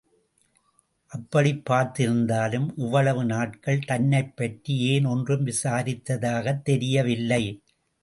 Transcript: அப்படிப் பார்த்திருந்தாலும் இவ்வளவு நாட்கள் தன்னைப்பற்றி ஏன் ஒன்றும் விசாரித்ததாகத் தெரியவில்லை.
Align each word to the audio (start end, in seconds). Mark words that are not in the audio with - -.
அப்படிப் 1.07 1.69
பார்த்திருந்தாலும் 1.69 2.67
இவ்வளவு 2.75 3.25
நாட்கள் 3.25 3.79
தன்னைப்பற்றி 3.79 4.77
ஏன் 4.77 5.05
ஒன்றும் 5.05 5.45
விசாரித்ததாகத் 5.45 6.61
தெரியவில்லை. 6.61 7.43